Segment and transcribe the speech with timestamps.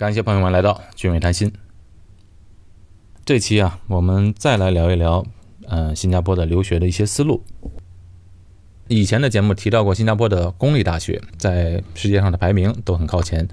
[0.00, 1.52] 感谢朋友们来到俊伟谈心。
[3.22, 5.26] 这期啊，我们再来聊一聊，
[5.66, 7.44] 呃，新加坡的留学的一些思路。
[8.88, 13.46] 以前的节目提到过，新加坡的公立大学在世界上的排名都很靠前，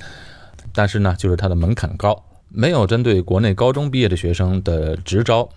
[0.72, 5.50] 但是呢，就是它的门槛高，没有针对国内高中毕业的学生的直招。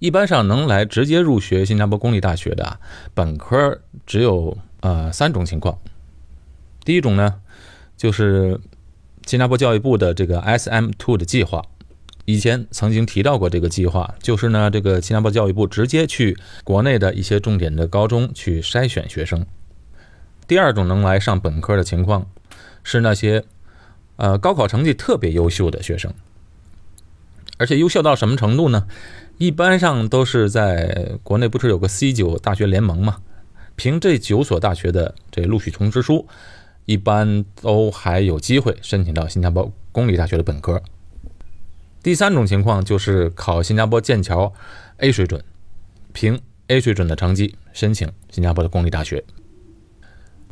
[0.00, 2.78] 一般上能来直接入学新加坡公立大学的
[3.14, 5.78] 本科，只有呃三种情况。
[6.84, 7.40] 第一种呢。
[8.00, 8.58] 就是
[9.26, 11.62] 新加坡教育部的这个 SM2 的计划，
[12.24, 19.44] 以前曾经提到过这个计划，就是呢，这个新加坡教育部直接去国内的一些重点的高中去筛选学生。
[20.48, 22.26] 第二种能来上本科的情况，
[22.82, 23.44] 是那些
[24.16, 26.14] 呃高考成绩特别优秀的学生，
[27.58, 28.86] 而且优秀到什么程度呢？
[29.36, 33.18] 一般上都是在国内不是有个 C 九大学联盟嘛，
[33.76, 36.26] 凭这九所大学的这录取通知书。
[36.90, 40.82] 一般都还有机会申请到新加坡公立大学的本科。
[42.02, 44.52] 第三种情况就是考新加坡剑桥
[44.96, 45.44] A 水准，
[46.12, 49.22] 凭 A 水准的成绩申请新加坡的公立大学。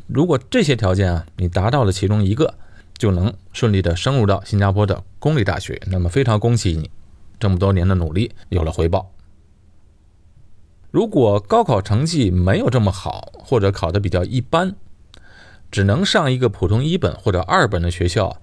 [0.07, 2.53] 如果这些条件啊你达到了其中一个，
[2.97, 5.81] 就能顺利的升入到新加坡的公立大学。
[5.87, 6.89] 那么非常恭喜你，
[7.37, 9.11] 这么多年的努力有了回报。
[10.89, 14.77] 如果高考成绩没有这么好，或者考的比较一般。
[15.71, 18.41] 只能上一个普通一本或者二本的学校，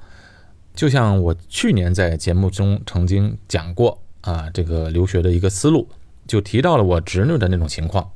[0.75, 5.89] 就像我去年在节目中曾经讲过啊，这个留学的一个思路，
[6.27, 8.13] 就提到了我侄女的那种情况。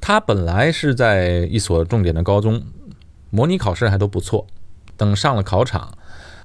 [0.00, 2.62] 她本来是在一所重点的高中，
[3.28, 4.46] 模拟考试还都不错，
[4.96, 5.96] 等上了考场，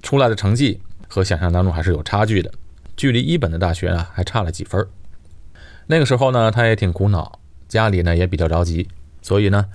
[0.03, 2.51] 出来的成绩和想象当中还是有差距的，
[2.97, 4.85] 距离一本的大学呢还差了几分。
[5.85, 8.89] 那个时候呢，她也挺苦恼，家里呢也比较着急，
[9.21, 9.67] 所以呢。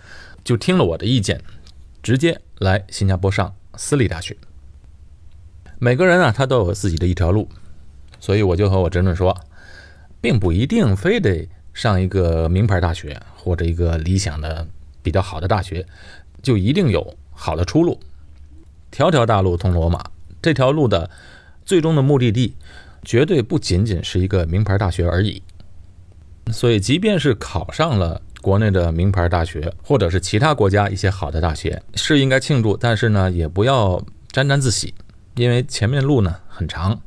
[0.44, 1.40] 就听了我的意见，
[2.02, 4.36] 直接来新加坡上私立大学。
[5.78, 7.48] 每个人啊，他都有自己的一条路，
[8.18, 9.36] 所以我就和我侄女说，
[10.20, 14.66] 并不一定非得上一个名牌大学或者一个理想的、
[15.02, 15.86] 比较好的大学，
[16.42, 18.00] 就一定有好的出路。
[18.90, 20.04] 条条大路通罗马，
[20.40, 21.08] 这条路的
[21.64, 22.54] 最终的目的地，
[23.04, 25.42] 绝对不仅仅是一个名牌大学而已。
[26.52, 28.22] 所以，即便是考上了。
[28.42, 34.92] 国内的名牌大学，或者是其他国家一些好的大学，是应该庆祝，但是呢，也不要沾沾自喜，
[35.36, 37.00] 因为前面路呢很长。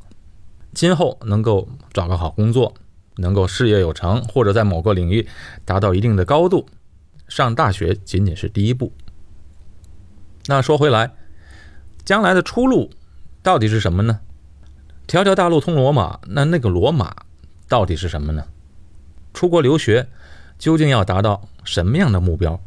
[0.72, 2.72] 今后能够找个好工作，
[3.16, 5.28] 能够事业有成，或者在某个领域
[5.66, 6.66] 达到一定的高度，
[7.28, 8.90] 上大学仅仅是第一步。
[10.46, 11.12] 那说回来，
[12.04, 12.90] 将来的出路
[13.42, 14.20] 到底是什么呢？
[15.06, 17.14] 条条大路通罗马，那那个罗马
[17.68, 18.46] 到底是什么呢？
[19.34, 20.08] 出国留学。
[20.58, 22.58] 究竟要达到什么样的目标？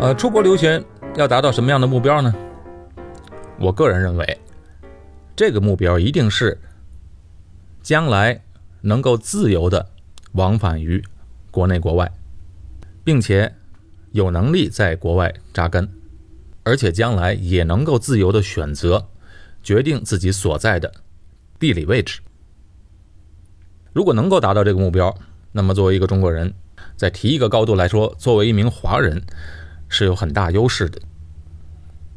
[0.00, 0.82] 呃，出国留学
[1.16, 2.34] 要达到什么样的目标呢？
[3.58, 4.38] 我个人认为，
[5.34, 6.58] 这个目标一定是。
[7.84, 8.42] 将来
[8.80, 9.90] 能够自由的
[10.32, 11.04] 往返于
[11.50, 12.10] 国内国外，
[13.04, 13.54] 并且
[14.12, 15.86] 有能力在国外扎根，
[16.62, 19.06] 而且将来也能够自由的选择
[19.62, 20.90] 决定自己所在的
[21.58, 22.20] 地理位置。
[23.92, 25.14] 如果能够达到这个目标，
[25.52, 26.54] 那么作为一个中国人，
[26.96, 29.22] 在提一个高度来说，作为一名华人
[29.90, 30.98] 是有很大优势的。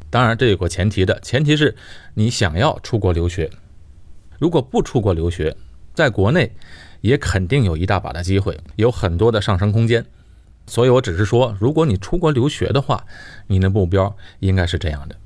[0.08, 1.76] 当然，这有个前提的，前提是
[2.14, 3.50] 你想要出国留学。
[4.38, 5.56] 如果不出国留学，
[5.94, 6.52] 在国内
[7.00, 10.04] 也肯定有一大把的机会，有很多的上升空间。
[10.66, 13.04] 所以我只是说，如果你出国留学的话，
[13.46, 15.16] 你的目标应该是这样的。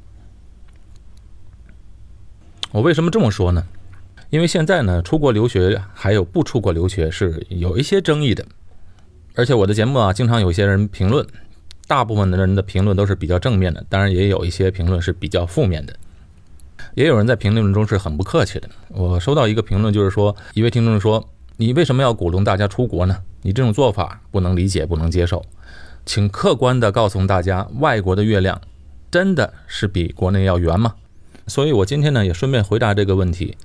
[2.71, 3.67] 我为什么这么说呢？
[4.31, 8.47] 因为现在呢，出国留学还有不出国留学是有一些争议的，
[9.35, 11.27] 而且我的节目啊，经常有些人评论，
[11.87, 15.95] 大部分的人的评论都是比较正面的，当然也有一些评论是比较负面的。
[16.95, 18.69] 也有人在评论中是很不客气的。
[18.89, 23.17] 我收到一个评论，就是说一位听众说：“你为什么要鼓动大家出国呢？
[23.43, 25.45] 你这种做法不能理解，不能接受。
[26.05, 28.61] 请客观的告诉大家，外国的月亮
[29.11, 30.95] 真的是比国内要圆吗？”
[31.49, 33.57] 所以，我今天呢也顺便回答这个问题：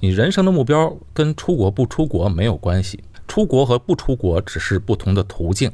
[0.00, 5.70] 你人生的目标跟出国不出国没有关系，出国和不出国只是不同的途径。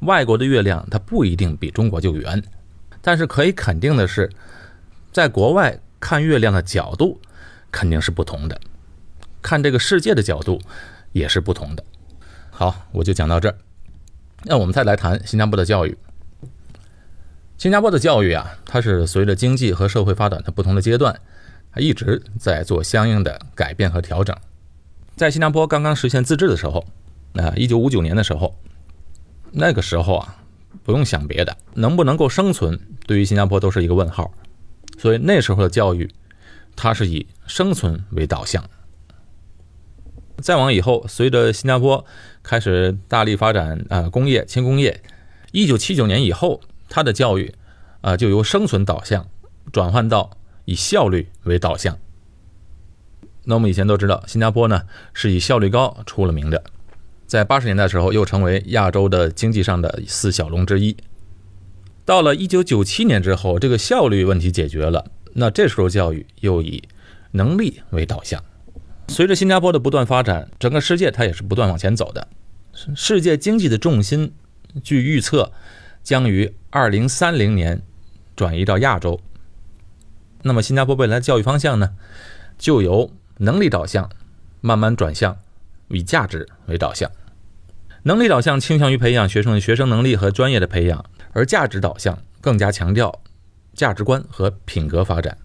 [0.00, 2.42] 外国的月亮它不一定比中国就圆，
[3.00, 4.30] 但是可以肯定的是，
[5.12, 5.78] 在国外。
[6.00, 7.20] 看月亮的角度
[7.70, 8.58] 肯定是不同的，
[9.40, 10.60] 看这个世界的角度
[11.12, 11.84] 也是不同的。
[12.50, 13.56] 好，我就讲到这儿。
[14.44, 15.96] 那我们再来谈新加坡的教育。
[17.58, 21.20] 新加坡的教育啊，它是随着经济和社会发展的不同的阶段，
[21.72, 24.34] 它一直在做相应的改变和调整。
[25.14, 26.86] 在新加坡刚刚实现自治的时候，
[27.34, 28.56] 啊，一九五九年的时候，
[29.52, 30.36] 那个时候啊，
[30.82, 34.32] 不用想别的，能不能够生存，对于新加坡都是一个问号。
[35.00, 36.10] 所以那时候的教育，
[36.76, 38.62] 它是以生存为导向。
[40.42, 42.04] 再往以后，随着新加坡
[42.42, 45.02] 开始大力发展啊工业轻工业，
[45.52, 46.60] 一九七九年以后，
[46.90, 47.54] 它的教育
[48.02, 49.26] 啊就由生存导向
[49.72, 50.36] 转换到
[50.66, 51.98] 以效率为导向。
[53.44, 54.82] 那我们以前都知道，新加坡呢
[55.14, 56.62] 是以效率高出了名的，
[57.26, 60.94] 在八十年代的时候又成为亚洲的经济上的四小龙之一。
[62.10, 66.82] 到了一九九七年之后，这个效率问题解决了，那这时候教育又以
[67.30, 68.42] 能力为导向。
[69.06, 72.26] 随着新加坡的不断发展，整个世界它也是不断往前走的。
[72.96, 74.32] 世界经济的重心，
[74.82, 75.52] 据预测
[76.02, 77.80] 将于二零三零年
[78.34, 79.20] 转移到亚洲。
[80.42, 81.90] 那么，新加坡未来的教育方向呢，
[82.58, 84.10] 就由能力导向
[84.60, 85.38] 慢慢转向
[85.86, 87.08] 以价值为导向。
[88.02, 93.22] 能力导向倾向于培养学生的学生能力和专业的培养，而价值导向更加强调
[93.74, 95.36] 价值观和品格发展。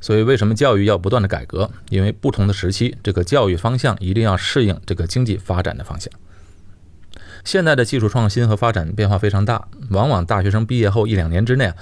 [0.00, 1.70] 所以，为什么教育要不断的改革？
[1.88, 6.12] 因为不同的时期，这个教育方向一定要适应这个经济发展的方向。
[7.42, 11.76] 现在的技术创新和发展变化非常大，往往大学生毕业后一两年之内啊，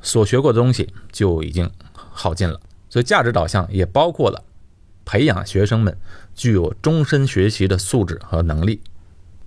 [0.00, 2.60] 所学过的东西就已经耗尽了。
[2.88, 4.44] 所以，价值导向也包括了
[5.04, 5.96] 培养学生们
[6.32, 8.80] 具有终身学习的素质和能力，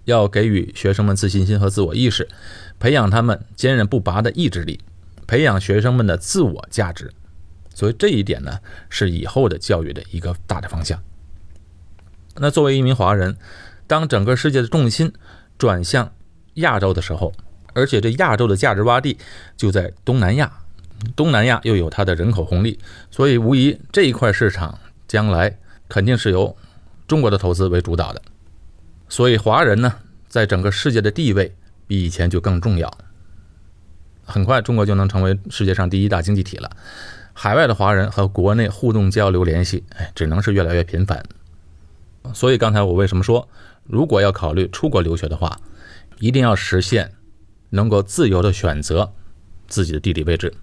[0.07, 2.30] 要给予学生们自信心和自我意识，
[2.80, 4.80] 培养他们坚韧不拔的意志力，
[5.27, 7.12] 培养学生们的自我价值。
[7.75, 8.57] 所以这一点呢，
[8.89, 10.98] 是以后的教育的一个大的方向。
[12.38, 13.36] 那作为一名华人，
[13.86, 15.12] 当整个世界的重心
[15.57, 16.10] 转向
[16.53, 17.33] 亚洲的时候，
[17.74, 19.18] 而且这亚洲的价值洼地
[19.57, 20.50] 就在东南亚，
[21.18, 22.80] 东南亚又有它的人口红利，
[23.12, 26.56] 所以无疑这一块市场将来肯定是由
[27.06, 28.21] 中国的投资为主导的。
[29.09, 29.94] 所以华人呢，
[30.27, 31.56] 在整个世界的地位
[31.88, 32.98] 比以前就更重要。
[34.24, 36.69] 很快，中国就能成为世界上第一大经济体了。
[37.33, 41.24] 海外的华人和国内互动交流联系，哎，只能是越来越频繁。
[42.33, 43.48] 所以刚才我为什么说，
[43.86, 45.57] 如果要考虑出国留学的话，
[46.19, 47.13] 一定要实现
[47.69, 49.13] 能够自由的选择
[49.68, 50.53] 自己的地理位置，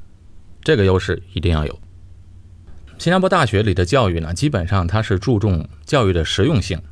[0.62, 1.78] 这个优势一定要有。
[2.98, 6.82] 新加坡大学里的教育呢，基本上它是注重教育的实用性，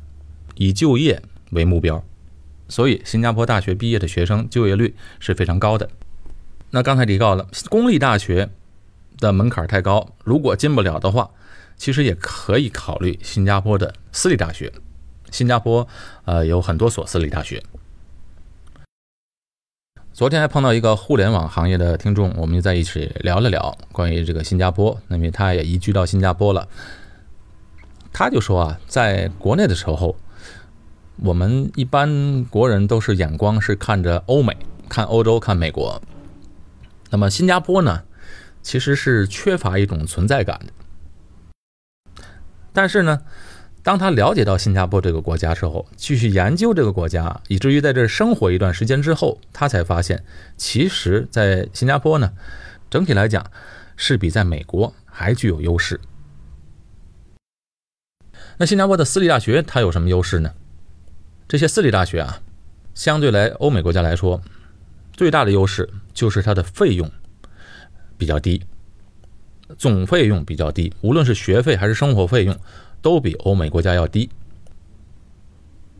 [0.55, 1.21] 以就业
[1.53, 2.03] 为目标，
[2.67, 5.89] 所以新加坡大学毕业的学生就业率是非常高的。
[6.71, 8.49] 那刚才提到了公立大学。
[9.19, 11.29] 的门槛太高，如果进不了的话，
[11.77, 14.73] 其实也可以考虑新加坡的私立大学。
[15.31, 15.87] 新加坡
[16.25, 17.63] 呃有很多所私立大学。
[20.11, 26.67] 昨天还碰到一个互联网行业的听众，我们就在一起聊了聊关于这个新加坡，因为他也移居到新加坡了。
[28.11, 30.17] 他就说啊，在国内的时候，
[31.17, 34.57] 我们一般国人都是眼光是看着欧美，
[34.89, 36.01] 看欧洲，看美国。
[37.09, 38.03] 那么新加坡呢？
[38.63, 42.23] 其实是缺乏一种存在感的，
[42.71, 43.21] 但是呢，
[43.83, 50.23] 当他了解到新加坡这个国家之后，继续研究这个国家，以至于在这生活一段时间之后，他才发现，
[50.55, 52.31] 其实，在新加坡呢，
[52.89, 53.45] 整体来讲
[53.97, 55.99] 是比在美国还具有优势。
[58.57, 60.53] 那新加坡的私立大学它有什么优势呢？
[61.47, 62.41] 这些私立大学啊，
[62.93, 64.41] 相对来欧美国家来说，
[65.11, 67.09] 最大的优势就是它的费用。
[68.15, 68.61] 比较低，
[69.77, 72.55] 总费用比较低，无论是学费还是生活费用，
[73.01, 74.29] 都比欧美国家要低。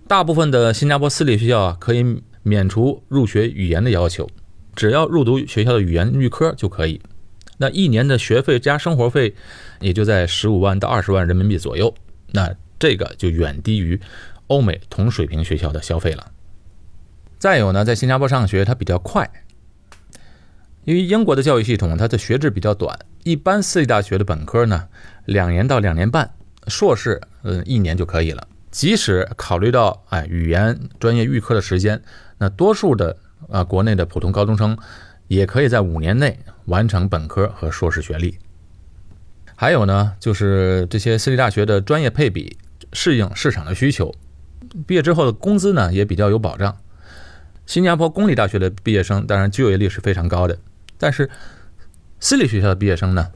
[0.08, 4.30] 大部分的新加坡私立学校啊，可以免除入学语言的要求，
[4.74, 7.02] 只要入读学校的语言预科就可以。
[7.58, 9.34] 那一年的学费加生活费，
[9.82, 11.94] 也就在十五万到二十万人民币左右。
[12.32, 14.00] 那这个就远低于
[14.48, 16.32] 欧美同水平学校的消费了。
[17.40, 19.30] 再有呢，在新加坡上学它比较快。
[20.86, 24.90] 因为英国的教育系统，它的学制比较短，一般私立大学的本科呢，
[25.26, 26.30] 两年到两年半，
[26.68, 28.46] 硕士，嗯，一年就可以了。
[28.70, 32.02] 即使考虑到哎语言专业预科的时间，
[32.38, 33.16] 那多数的
[33.50, 34.78] 啊国内的普通高中生，
[35.28, 38.38] 也可以在五年内完成本科和硕士学历。
[39.56, 42.58] 还有呢，就是这些私立大学的专业配比
[42.92, 44.14] 适应市场的需求，
[44.86, 46.77] 毕业之后的工资呢也比较有保障。
[47.65, 50.58] 新加坡公立大学的毕业生，当然就业率是非常高的。
[50.98, 51.29] 但是，
[52.20, 53.32] 私立学校的毕业生呢，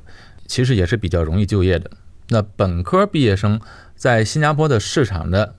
[0.45, 1.89] 其实也是比较容易就业的。
[2.29, 3.59] 那本科毕业生
[3.95, 5.55] 在新加坡的市场的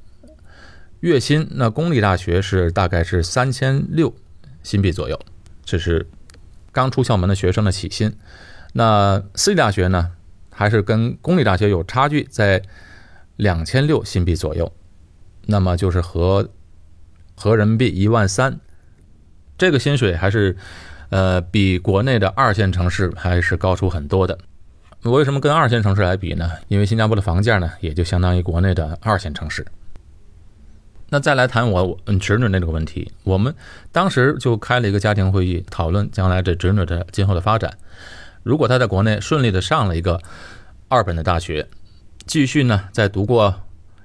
[1.00, 4.14] 月薪，那公立大学是大概是三千六
[4.62, 5.18] 新币左右，
[5.64, 6.06] 这是
[6.70, 8.14] 刚出校门的学生的起薪。
[8.74, 10.10] 那私立大学呢，
[10.50, 12.62] 还是跟公立大学有差距，在
[13.36, 14.70] 两千六新币左右，
[15.50, 16.50] 那么就是合
[17.34, 18.60] 合人民币一万三，
[19.56, 20.54] 这个薪水还是
[21.08, 24.38] 呃比国内的二线城市还是高出很多的。
[25.04, 26.50] 我为什么跟二线城市来比呢？
[26.68, 29.66] 因为新加坡的房价呢，也就相当于国内的二线城市。
[31.08, 33.54] 那再来谈我侄女那个问题，我们
[33.90, 37.72] 当时就开了一个家庭会议，讨论将来这侄女的今后的发展。
[38.42, 40.20] 如果她在国内顺利的上了一个
[40.88, 41.66] 二本的大学，
[42.26, 43.62] 继续呢再读过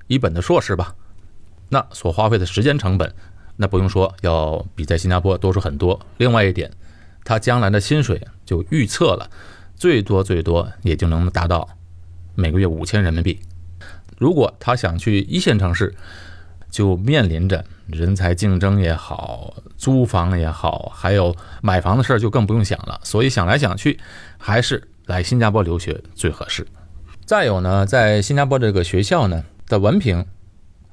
[0.08, 0.96] 一本的硕士吧，
[1.74, 3.12] 那所花费的时间成本，
[3.56, 6.00] 那不用说，要比在新加坡多出很多。
[6.18, 6.72] 另外一点，
[7.24, 9.28] 他将来的薪水就预测了。
[9.76, 11.68] 最多最多也就能达到
[12.36, 13.40] 每个月五千人民币。
[14.20, 15.96] 如果他想去一线城市，
[16.70, 23.00] 就面临着人才竞争也好，租房也好，还有买房的事儿就更不用想了。
[23.04, 24.00] 所以想来想去，
[24.38, 26.66] 还是来新加坡留学最合适。
[27.26, 30.24] 再有呢，在新加坡这个学校呢的文凭，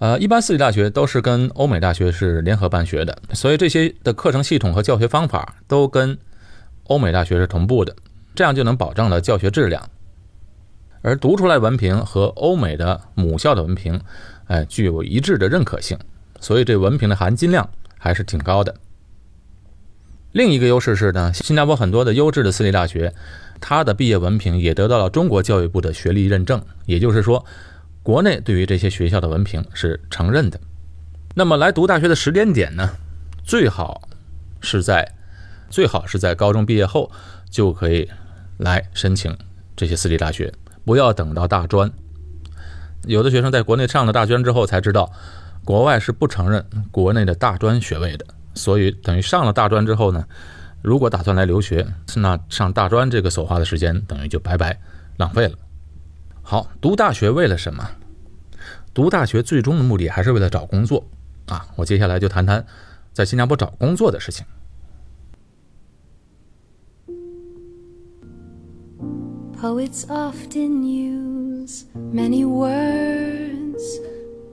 [0.01, 6.17] 呃，一般私立大学都是跟欧美大学是联合办学的，所以这些的课程系统和教学方法都跟
[6.85, 7.95] 欧美大学是同步的。
[8.35, 9.91] 这样就能保证了教学质量，
[11.03, 14.01] 而读出来文凭和欧美的母校的文凭，
[14.47, 15.99] 哎，具有一致的认可性，
[16.41, 18.75] 所以这文凭的含金量还是挺高的。
[20.33, 23.13] 另一个优势是呢，新加坡很多的优质的私立大学，
[23.61, 27.45] 它的毕业文凭也得到了中国教育部的学历认证，也就是说，
[28.03, 30.61] 国内对于这些学校的文凭是承认的。
[31.35, 32.91] 那么来读大学的时间点呢，
[33.45, 34.09] 最好
[34.61, 35.15] 是在
[35.69, 37.11] 最好是在高中毕业后
[37.51, 38.11] 就可以。
[38.61, 39.35] 来申请
[39.75, 40.53] 这些私立大学，
[40.85, 41.91] 不要等到大专。
[43.07, 45.11] 有的学生在国内上了大专之后才知道，
[45.65, 48.27] 国外是不承认国内的大专学位的。
[48.55, 50.23] 所以等于上了大专之后呢，
[50.83, 54.79] 如果打算来留学，那上大专这个所花的时间等于就白白
[55.17, 55.55] 浪费了。
[56.51, 57.89] 好，读大学为了什么？
[58.93, 61.07] 读大学最终的目的还是为了找工作
[61.47, 61.69] 啊！
[61.77, 62.67] 我接下来就谈谈
[63.13, 64.45] 在新加坡找工作的事情。
[69.63, 74.01] Poets often use many words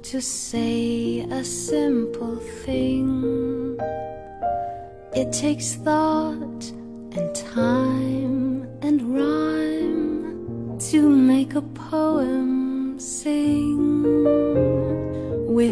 [0.04, 3.76] to say a simple thing.
[5.16, 6.72] It takes thought
[7.16, 11.10] and time and rhyme to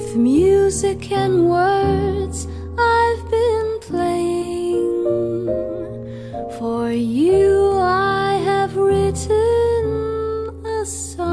[0.05, 2.47] With music and words,
[2.77, 5.01] I've been playing
[6.59, 7.71] for you.
[7.79, 9.33] I have written
[10.63, 11.25] a song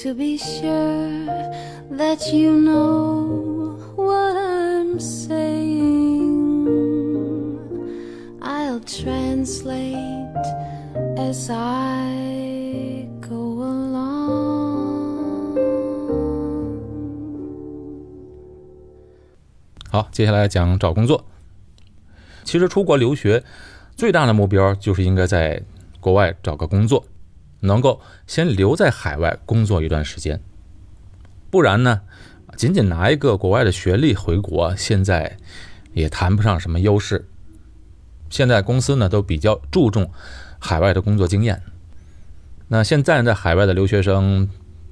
[0.00, 1.26] To be sure
[1.90, 6.08] that you know what I'm saying.
[8.40, 10.46] I'll translate
[11.18, 12.45] as I
[19.96, 21.24] 好，接下来讲找工作。
[22.44, 23.42] 其实出国留学
[23.96, 25.62] 最大的目标就是应该在
[26.00, 27.06] 国外找个工作。
[27.60, 30.38] 能够先留在海外工作一段时间，
[31.50, 32.02] 不然呢，
[32.58, 35.38] 仅仅拿一个国外的学历回国，现在
[35.94, 37.26] 也谈不上什么优势。
[38.28, 40.10] 现在公司呢都比较注重
[40.58, 41.62] 海外的工作经验。
[42.68, 44.50] 那现在在海外的留学生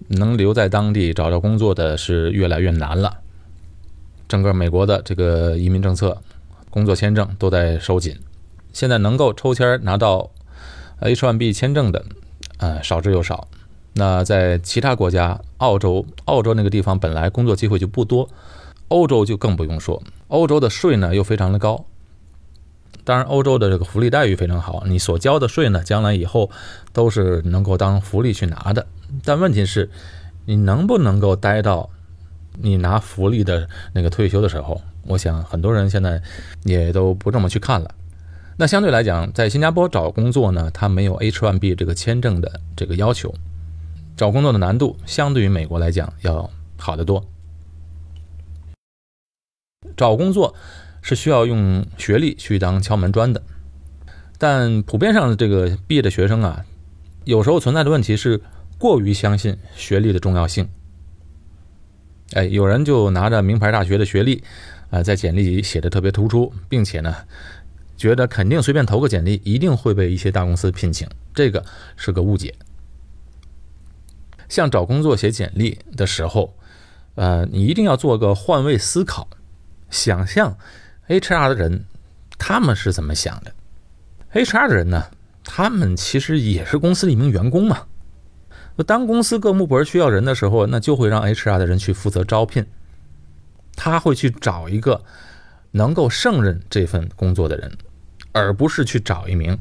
[0.09, 3.19] 能留在当地找到工作的是越来越难了。
[4.35, 6.21] 整个美国的这个移民政策、
[6.69, 8.19] 工作签证都在收紧，
[8.73, 10.29] 现在能够抽签拿到
[11.01, 12.05] H1B 签证的。
[12.57, 13.47] 呃，少之又少。
[13.93, 18.29] 那在其他国家，澳洲，澳洲那个地方本来工作机会就不多，
[18.89, 20.03] 欧洲就更不用说。
[20.27, 21.85] 欧洲的税呢又非常的高，
[23.05, 26.51] 当然欧洲的这个福利待遇非常好，你所交的税呢，将来以后
[26.93, 28.85] 都是能够当福利去拿的。
[29.25, 29.89] 但问题是，
[30.47, 31.91] 你能不能够待到
[32.59, 34.81] 你拿福利的那个退休的时候？
[35.07, 36.23] 我想很多人现在
[36.63, 37.95] 也都不这么去看了。
[38.57, 43.35] 那相对来讲，在新加坡找工作呢，它没有 H1B 这个签证的这个要求，
[44.17, 47.23] 找工作的难度相对于美国来讲要好得多。
[49.97, 50.55] 找工作
[51.03, 53.43] 是需要用学历去当敲门砖的，
[54.39, 56.65] 但普遍上的这个毕业的学生啊，
[57.25, 58.41] 有时候存在的问题是
[58.79, 60.67] 过于相信学历的重要性。
[62.33, 64.43] 哎，有人就拿着名牌大学的学历，
[64.91, 67.15] 啊，在简历里写的特别突出，并且呢。
[67.97, 71.65] 觉得肯定随便投个简历，一定会被一些大公司聘请，这个
[71.97, 72.53] 是个误解。
[74.49, 76.57] 像找工作写简历的时候，
[77.15, 79.29] 呃，你一定要做个换位思考，
[79.91, 80.59] 想象
[81.07, 81.85] HR 的人
[82.37, 83.55] 他们是怎么想的。
[84.33, 85.05] HR 的人呢，
[85.45, 87.87] 他们其实也是公司的一名员工嘛。
[88.83, 92.67] 当公司各部门需要人的时候，那就会让 HR 的人去负责招聘，
[93.77, 95.05] 他会去找一个
[95.71, 97.79] 能够胜任这份工作的人，
[98.33, 99.57] 而不是去找一名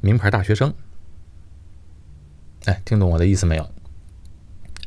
[0.00, 0.72] 名牌大学生。
[2.64, 3.70] 哎，听懂我的意思没有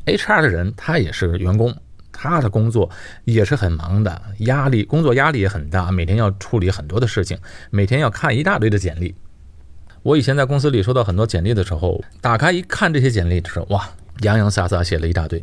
[0.06, 1.76] ？HR 的人他也是员工，
[2.12, 2.90] 他的工作
[3.24, 7.38] 也是很忙的，压力工作压力也很大，每天要处理很多的事情，
[7.70, 9.14] 每天要看一大堆的简历。
[10.04, 13.88] 我以前在公司里收到很多简历的时候，打开一看这些简历的时候，哇，
[14.20, 15.42] 洋洋洒洒写了一大堆。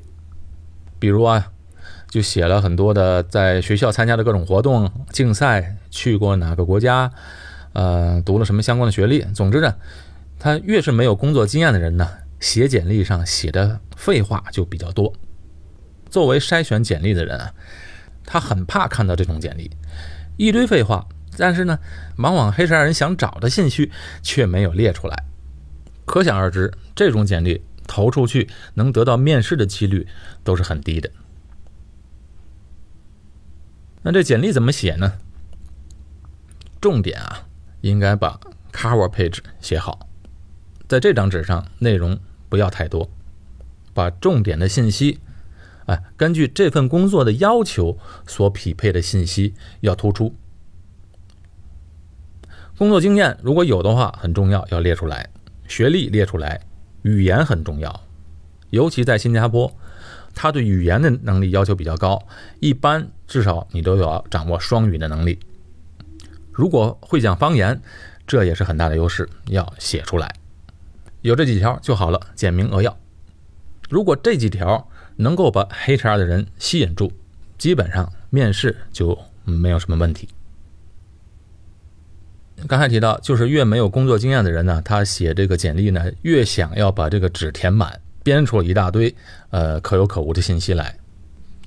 [1.00, 1.52] 比如啊，
[2.12, 7.12] 就写了很多的在学校参加的各种活动、竞赛，去过哪个国家，
[7.74, 9.24] 呃，读了什么相关的学历。
[9.34, 9.74] 总之呢，
[10.38, 12.08] 他越是没有工作经验的人呢，
[12.40, 15.12] 写简历上写的废话就比较多。
[16.08, 17.52] 作为筛选简历的人啊，
[18.28, 19.72] 他很怕看到这种简历，
[20.38, 21.08] 一堆废话。
[21.42, 21.80] 但是呢，
[22.18, 23.90] 往往黑山人想找的信息
[24.22, 25.26] 却没有列出来，
[26.06, 30.08] 可想而知，这种简历投出去能得到面试的几率
[30.44, 31.10] 都是很低的。
[34.04, 35.14] 那这简历怎么写呢？
[36.80, 37.48] 重点啊，
[37.82, 38.40] 应该把
[38.72, 40.08] cover page 写好，
[40.88, 42.20] 在这张纸上内容
[42.50, 43.10] 不要太多，
[43.96, 45.20] 把重点的信息，
[45.88, 50.36] 哎，根据这份工作的要求所匹配的信息要突出。
[52.78, 55.24] 工作经验如果有的话很重要，要列出来；
[55.68, 56.60] 学历列出来，
[57.04, 58.02] 语言很重要，
[58.72, 59.72] 尤其在新加坡，
[60.34, 62.22] 他对语言的能力要求比较高，
[62.60, 65.40] 一般至少你都要掌握双语的能力。
[66.52, 67.80] 如果会讲方言，
[68.26, 70.34] 这也是很大的优势，要写出来。
[71.22, 72.98] 有这几条就好了，简明扼要。
[73.90, 77.12] 如果这几条能够把 HR 的人吸引住，
[77.58, 80.28] 基本上面试就没有什么问题。
[82.68, 89.14] 刚才提到，就是越没有工作经验的人呢，他写这个简历呢，越想要把这个纸填满，编出一大堆
[89.50, 90.98] 呃可有可无的信息来。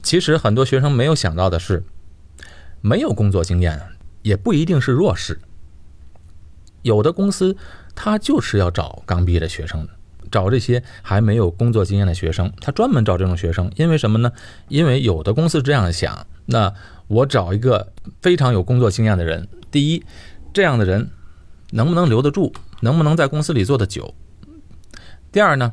[0.02, 1.82] 其实很多学生没有想到的是，
[2.80, 3.80] 没有工作经验
[4.22, 5.40] 也不一定是弱势。
[6.82, 7.56] 有的公司
[7.94, 9.88] 他就是要找刚毕业的学生，
[10.30, 14.30] 找这些还没有工作经验的学生，他专门找这种学生，因为什么呢？
[14.68, 16.72] 因为有的公司这样想，那
[17.08, 17.92] 我找一个
[18.22, 20.04] 非常有工作经验的人，第一。
[20.54, 21.10] 这样的人
[21.72, 22.54] 能不能留得住？
[22.80, 24.14] 能不能在公司里做得久？
[25.32, 25.72] 第二呢，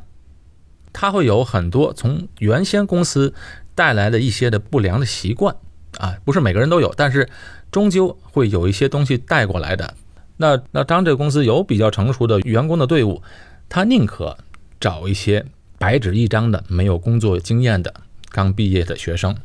[0.91, 3.33] 他会有很多从原先公司
[3.75, 5.55] 带来的一些的不良的习惯
[5.97, 7.29] 啊，不是每个人都有，但是
[7.71, 9.93] 终究会有一些东西带过来的。
[10.37, 13.21] 那那当这个公司有比较成熟的员工的队伍，
[13.69, 14.35] 他宁可
[14.79, 15.45] 找一些
[15.77, 17.93] 白纸一张的没有工作经验的
[18.29, 19.35] 刚毕业的学生，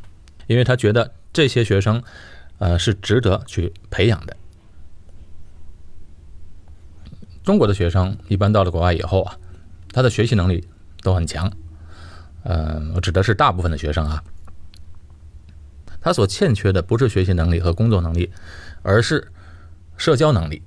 [0.47, 2.01] 因为他觉得这些学生
[2.57, 4.35] 呃是值得去培养的。
[7.47, 9.37] 中国的学生一般到了国外以后啊，
[9.93, 10.67] 他的学习能力
[11.01, 11.49] 都很强。
[12.43, 14.21] 呃，我指的是大部分的学生啊，
[16.01, 18.29] 他所欠缺的不是学习能力和工作能力，
[18.81, 19.31] 而是
[19.95, 20.61] 社交能力。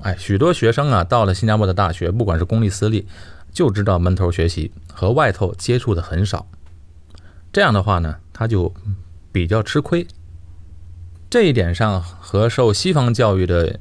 [0.00, 3.06] 哎，许多学生啊，到了新加坡的大学，不管是公立私立，
[3.52, 6.48] 就知道闷头学习，和外头接触的很少。
[7.52, 8.72] 这样的话呢，他就
[9.30, 10.06] 比较吃亏。
[11.28, 13.78] 这一点上和受西方教育的。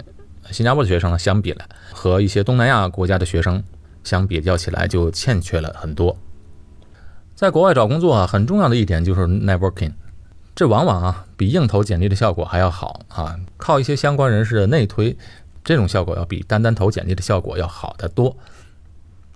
[0.52, 3.64] 新加坡的学生呢相比来，和一些东南亚国家的学生
[4.04, 6.16] 相比较起来，就欠缺了很多。
[7.36, 9.92] 在国外找工作啊，很重要的一点就是 networking，
[10.56, 13.36] 这往往啊比硬投简历的效果还要好啊。
[13.58, 15.18] 靠一些相关人士的内推，
[15.64, 18.38] 这种效果要比单单投简历的效果要好得多。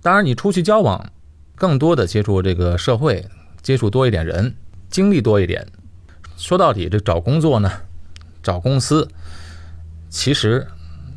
[0.02, 1.12] 当然，你出去交往，
[1.56, 3.28] 更多的接触这个社会，
[3.62, 4.56] 接触多一点人，
[4.90, 5.68] 经历多一点。
[6.38, 7.70] 说到底，这找工作呢，
[8.42, 9.10] 找公司，
[10.10, 10.66] 其实。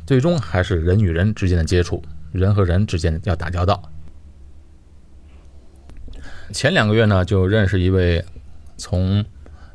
[0.05, 3.89] 最终还是人与人之间的接触，人和人之间要打交道。
[6.51, 8.23] 前两个月呢，就认识一位
[8.77, 9.25] 从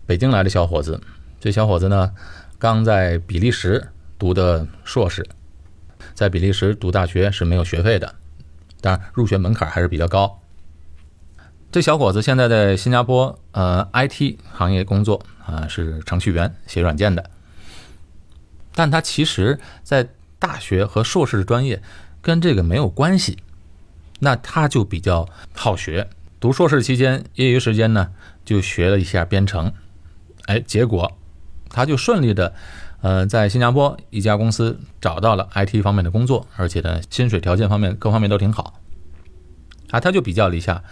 [0.07, 1.01] 北京来的小伙子。
[1.41, 2.13] 这小伙子呢，
[2.59, 3.89] 刚在比利时
[4.19, 5.27] 读的硕士，
[6.15, 8.15] 在比利时读大学是没有学费的，
[8.81, 10.41] 当然入学门槛还是比较高。
[11.73, 17.31] 这小伙子现在在新加坡呃 IT 行业工作啊，是程序员，写软件的。
[18.75, 21.83] 但他其实，在大学和硕士专业
[22.21, 23.39] 跟这个没有关系，
[24.21, 26.09] 那他就比较好学。
[26.41, 28.11] 读硕士期间，业余时间呢
[28.45, 29.73] 就学了一下编程，
[30.47, 31.17] 哎，结果
[31.69, 32.55] 他就顺利的，
[33.01, 38.81] 呃，在新加坡一家公司找到了 IT 方面的工作，而且呢，薪水条件方面各方面都挺好。
[39.91, 40.83] 啊，他就比较了一下，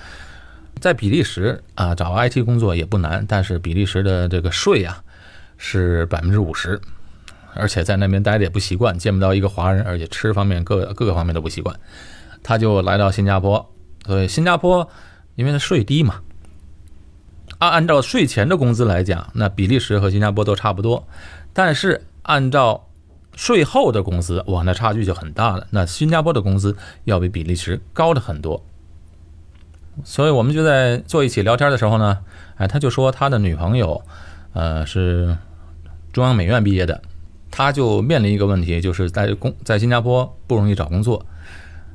[0.80, 5.04] 在比利时啊找 IT 工作也不难，但是比利时的这个税啊
[5.56, 6.80] 是百分之五十，
[7.56, 11.74] 而且在那边待着也不习惯，见不到一个华人，而且吃方面各各个方面都不习惯，
[12.42, 13.72] 他就来到新加坡。
[14.06, 14.88] 所以新加坡
[15.34, 16.20] 因为它税低嘛，
[17.58, 21.08] 按按照税前的工资来讲，那比利时和新加坡都差不多，
[21.52, 22.88] 但是按照
[23.34, 25.66] 税后的工资，哇，那差距就很大了。
[25.70, 28.64] 那新加坡的工资要比比利时高的很多。
[30.04, 32.18] 所以我们就在坐一起聊天的时候呢，
[32.56, 34.02] 哎，他就说他的女朋友，
[34.52, 35.36] 呃，是
[36.12, 37.02] 中央美院毕业的，
[37.56, 41.24] 他就面临一个问题，就是在工在新加坡不容易找工作，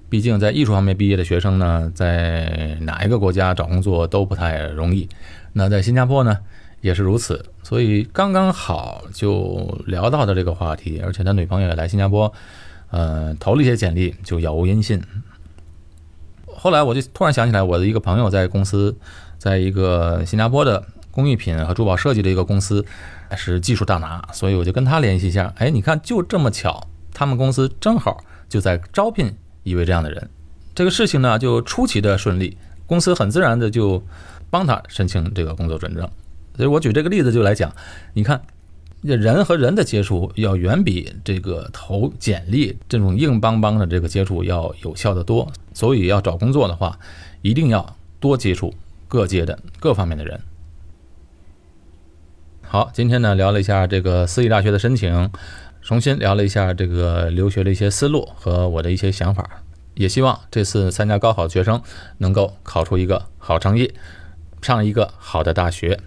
[0.09, 5.07] 毕竟在艺术方面毕业的学生呢，在哪一个国家找工作都不太容易，
[5.53, 6.35] 那在新加坡呢
[6.81, 12.33] 也是如此，所以刚刚好就聊到的这个话题，而且他女朋友也来新加坡，
[12.89, 14.99] 呃，投了一些简历，就杳无音信。
[16.47, 18.97] 后来我就突然想起来，我的一个朋友在公司，
[19.37, 22.83] 在一个新加坡的工艺品和珠宝设计的一个公司，
[23.35, 25.53] 是技术大拿，所以我就跟他联系一下。
[25.57, 30.29] 哎，你看，就这么巧，他们公司正好就在招聘一位这样的人，
[30.73, 34.03] 这个事情呢就出奇的顺利，公司很自然的就
[34.49, 36.09] 帮他申请这个工作准证。
[36.55, 37.71] 所以我举这个例子就来讲，
[38.13, 38.41] 你看。
[39.03, 46.99] 人和人的接触要远比这个投简历这种硬邦邦的这个接触要有效的多，所以要找工作的话，
[47.41, 48.71] 一定要多接触
[49.07, 50.39] 各界的各方面的人。
[52.71, 55.29] 好，今天呢聊了一下这个私立大学的申请，
[55.81, 59.61] 重新聊了一下这个留学的一些思路和我的一些想法，
[59.93, 61.81] 也希望这次参加高考的学生
[62.19, 63.93] 能够考出一个好成绩，
[64.61, 65.99] 上一个好的大学。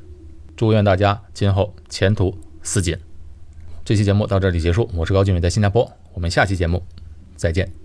[0.57, 2.35] 祝愿大家今后前途。
[2.63, 2.97] 似锦，
[3.85, 4.89] 这期节目到这里结束。
[4.95, 5.93] 我是高俊伟，在新加坡。
[6.15, 6.83] 我们下期节目
[7.37, 7.84] 再见。